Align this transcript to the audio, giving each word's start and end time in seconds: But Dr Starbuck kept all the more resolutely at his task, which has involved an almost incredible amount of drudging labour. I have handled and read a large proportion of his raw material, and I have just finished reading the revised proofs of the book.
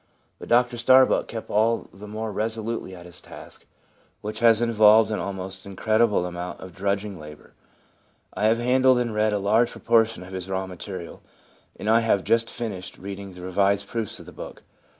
But 0.39 0.49
Dr 0.49 0.77
Starbuck 0.79 1.27
kept 1.27 1.51
all 1.51 1.87
the 1.93 2.07
more 2.07 2.31
resolutely 2.31 2.95
at 2.95 3.05
his 3.05 3.21
task, 3.21 3.67
which 4.21 4.39
has 4.39 4.59
involved 4.59 5.11
an 5.11 5.19
almost 5.19 5.63
incredible 5.63 6.25
amount 6.25 6.59
of 6.59 6.73
drudging 6.73 7.19
labour. 7.19 7.53
I 8.33 8.45
have 8.45 8.57
handled 8.57 8.97
and 8.97 9.13
read 9.13 9.31
a 9.31 9.37
large 9.37 9.69
proportion 9.69 10.23
of 10.23 10.33
his 10.33 10.49
raw 10.49 10.65
material, 10.65 11.21
and 11.79 11.87
I 11.87 11.99
have 11.99 12.23
just 12.23 12.49
finished 12.49 12.97
reading 12.97 13.33
the 13.35 13.41
revised 13.41 13.85
proofs 13.87 14.19
of 14.19 14.25
the 14.25 14.31
book. 14.31 14.63